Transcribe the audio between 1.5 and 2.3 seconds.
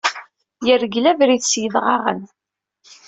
s yidɣaɣen.